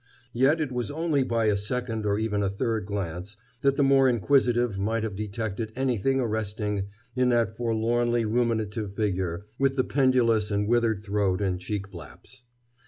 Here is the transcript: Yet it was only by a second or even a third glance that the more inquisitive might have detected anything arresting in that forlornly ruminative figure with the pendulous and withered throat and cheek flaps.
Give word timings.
Yet 0.33 0.59
it 0.59 0.71
was 0.71 0.89
only 0.89 1.21
by 1.21 1.45
a 1.45 1.55
second 1.55 2.07
or 2.07 2.17
even 2.17 2.41
a 2.41 2.49
third 2.49 2.87
glance 2.87 3.37
that 3.61 3.77
the 3.77 3.83
more 3.83 4.09
inquisitive 4.09 4.79
might 4.79 5.03
have 5.03 5.15
detected 5.15 5.71
anything 5.75 6.19
arresting 6.19 6.87
in 7.15 7.29
that 7.29 7.55
forlornly 7.55 8.25
ruminative 8.25 8.95
figure 8.95 9.45
with 9.59 9.75
the 9.75 9.83
pendulous 9.83 10.49
and 10.49 10.67
withered 10.67 11.03
throat 11.03 11.39
and 11.39 11.59
cheek 11.59 11.87
flaps. 11.87 12.41